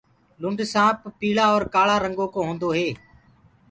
لُنڊ 0.41 0.59
سآنپ 0.73 0.99
پيݪآ 1.19 1.45
اور 1.53 1.63
ڪآۯآ 1.73 1.97
ڪلرو 2.03 2.25
ڪو 2.33 2.39
هوندو 2.47 2.69
هي۔ 2.77 2.87